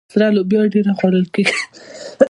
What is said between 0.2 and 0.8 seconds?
لوبیا